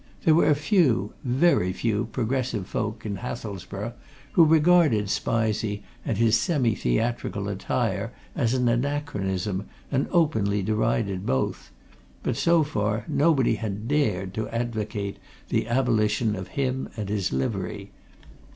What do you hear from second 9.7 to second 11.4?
and openly derided